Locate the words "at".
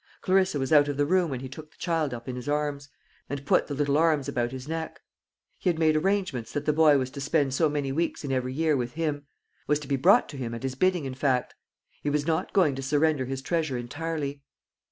10.55-10.63